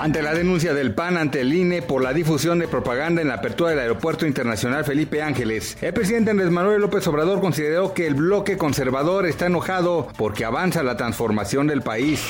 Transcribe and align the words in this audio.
Ante 0.00 0.22
la 0.22 0.32
denuncia 0.32 0.72
del 0.72 0.94
PAN 0.94 1.18
ante 1.18 1.42
el 1.42 1.52
INE 1.52 1.82
por 1.82 2.02
la 2.02 2.14
difusión 2.14 2.58
de 2.58 2.66
propaganda 2.66 3.20
en 3.20 3.28
la 3.28 3.34
apertura 3.34 3.68
del 3.68 3.80
Aeropuerto 3.80 4.26
Internacional 4.26 4.82
Felipe 4.82 5.20
Ángeles, 5.20 5.76
el 5.82 5.92
presidente 5.92 6.30
Andrés 6.30 6.48
Manuel 6.48 6.80
López 6.80 7.06
Obrador 7.06 7.42
consideró 7.42 7.92
que 7.92 8.06
el 8.06 8.14
bloque 8.14 8.56
conservador 8.56 9.26
está 9.26 9.44
enojado 9.44 10.08
porque 10.16 10.46
avanza 10.46 10.82
la 10.82 10.96
transformación 10.96 11.66
del 11.66 11.82
país. 11.82 12.22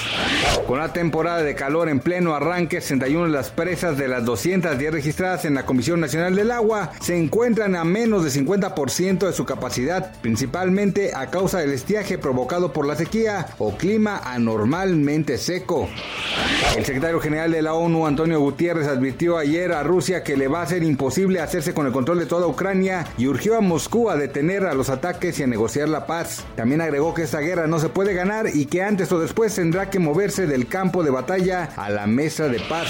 Con 0.67 0.81
la 0.81 0.93
temporada 0.93 1.45
de 1.45 1.55
calor 1.55 1.89
en 1.89 2.01
pleno 2.01 2.35
arranque, 2.35 2.81
61 2.81 3.27
de 3.27 3.31
las 3.31 3.51
presas 3.51 3.97
de 3.97 4.09
las 4.09 4.25
210 4.25 4.93
registradas 4.93 5.45
en 5.45 5.55
la 5.55 5.65
Comisión 5.65 6.01
Nacional 6.01 6.35
del 6.35 6.51
Agua 6.51 6.91
se 7.01 7.17
encuentran 7.17 7.77
a 7.77 7.85
menos 7.85 8.25
de 8.25 8.31
50% 8.31 9.27
de 9.29 9.33
su 9.33 9.45
capacidad, 9.45 10.13
principalmente 10.23 11.13
a 11.15 11.31
causa 11.31 11.59
del 11.59 11.71
estiaje 11.71 12.19
provocado 12.19 12.73
por 12.73 12.85
la 12.85 12.97
sequía 12.97 13.47
o 13.59 13.77
clima 13.77 14.21
anormalmente 14.25 15.39
seco. 15.39 15.89
El 16.77 16.85
secretario 16.85 17.21
general 17.21 17.53
de 17.53 17.60
la 17.63 17.75
ONU, 17.75 18.07
Antonio 18.07 18.41
Gutiérrez, 18.41 18.89
advirtió 18.89 19.39
ayer 19.39 19.73
a 19.73 19.83
Rusia 19.83 20.23
que 20.23 20.37
le 20.37 20.49
va 20.49 20.63
a 20.63 20.67
ser 20.67 20.83
imposible 20.83 21.41
hacerse 21.41 21.75
con 21.75 21.87
el 21.87 21.93
control 21.93 22.19
de 22.19 22.27
toda 22.27 22.47
Ucrania 22.47 23.07
y 23.19 23.27
urgió 23.27 23.57
a 23.57 23.61
Moscú 23.61 24.11
a 24.11 24.17
detener 24.17 24.65
a 24.65 24.75
los 24.75 24.91
ataques 24.91 25.39
y 25.39 25.43
a 25.43 25.47
negociar 25.47 25.89
la 25.89 26.07
paz. 26.07 26.45
También 26.57 26.81
agregó 26.81 27.15
que 27.15 27.23
esta 27.23 27.41
guerra 27.41 27.67
no 27.67 27.79
se 27.79 27.89
puede 27.89 28.15
ganar 28.15 28.47
y 28.53 28.67
que 28.67 28.83
antes 28.83 29.13
o 29.13 29.21
después 29.21 29.55
tendrá 29.55 29.91
que 29.91 29.99
moverse 29.99 30.47
del 30.47 30.67
campo 30.67 31.03
de 31.03 31.11
batalla 31.11 31.71
a 31.77 31.91
la 31.91 32.07
mesa 32.07 32.49
de 32.49 32.61
paz. 32.61 32.89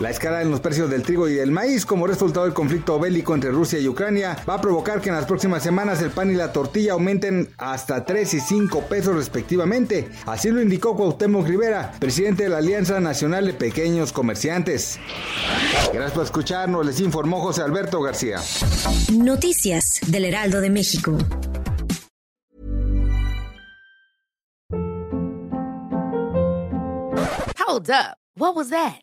La 0.00 0.10
escalada 0.10 0.42
en 0.42 0.50
los 0.50 0.60
precios 0.60 0.90
del 0.90 1.02
trigo 1.02 1.28
y 1.28 1.34
del 1.34 1.52
maíz 1.52 1.86
como 1.86 2.06
resultado 2.06 2.44
del 2.44 2.54
conflicto 2.54 2.98
bélico 2.98 3.34
entre 3.34 3.52
Rusia 3.52 3.78
y 3.78 3.86
Ucrania 3.86 4.36
va 4.48 4.54
a 4.54 4.60
provocar 4.60 5.00
que 5.00 5.10
en 5.10 5.14
las 5.14 5.26
próximas 5.26 5.62
semanas 5.62 6.02
el 6.02 6.10
pan 6.10 6.30
y 6.30 6.34
la 6.34 6.52
tortilla 6.52 6.94
aumenten 6.94 7.50
hasta 7.56 8.04
3 8.04 8.34
y 8.34 8.40
5 8.40 8.80
pesos 8.88 9.14
respectivamente. 9.14 10.08
Así 10.26 10.50
lo 10.50 10.60
indicó 10.60 10.96
Cuauhtémoc 10.96 11.46
Rivera, 11.46 11.92
presidente 12.00 12.44
de 12.44 12.48
la 12.48 12.58
Alianza 12.58 12.98
Nacional 12.98 13.46
de 13.46 13.52
Pequeños 13.52 13.81
Comerciantes. 14.12 14.98
Gracias 15.92 16.12
por 16.12 16.24
escucharnos, 16.24 16.86
les 16.86 17.00
informó 17.00 17.40
José 17.40 17.62
Alberto 17.62 18.00
García. 18.00 18.40
Noticias 19.12 19.98
del 20.06 20.24
Heraldo 20.26 20.60
de 20.60 20.70
México. 20.70 21.18
Hold 27.58 27.90
up. 27.90 28.16
What 28.36 28.54
was 28.54 28.70
that? 28.70 29.02